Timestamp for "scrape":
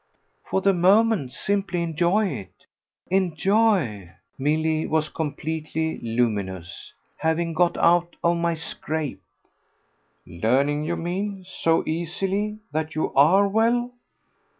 8.55-9.21